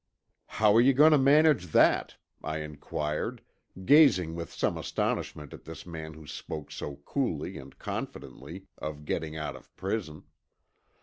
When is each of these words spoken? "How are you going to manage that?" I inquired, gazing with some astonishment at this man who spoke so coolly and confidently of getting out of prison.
"How 0.47 0.73
are 0.75 0.81
you 0.81 0.93
going 0.93 1.11
to 1.11 1.19
manage 1.19 1.67
that?" 1.73 2.17
I 2.43 2.61
inquired, 2.61 3.43
gazing 3.85 4.33
with 4.33 4.51
some 4.51 4.75
astonishment 4.75 5.53
at 5.53 5.63
this 5.65 5.85
man 5.85 6.15
who 6.15 6.25
spoke 6.25 6.71
so 6.71 6.95
coolly 7.05 7.59
and 7.59 7.77
confidently 7.77 8.65
of 8.79 9.05
getting 9.05 9.37
out 9.37 9.55
of 9.55 9.75
prison. 9.75 10.23